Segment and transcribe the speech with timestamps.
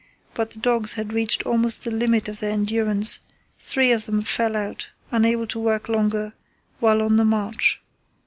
[0.33, 3.19] But the dogs had reached almost the limit of their endurance;
[3.59, 6.33] three of them fell out, unable to work longer,
[6.79, 7.79] while on the march.